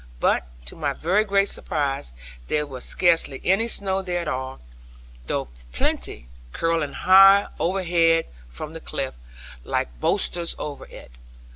[0.19, 2.11] But, to my very great surprise,
[2.47, 4.59] there was scarcely any snow there at all,
[5.27, 9.13] though plenty curling high overhead from the cliff,
[9.63, 11.11] like bolsters over it.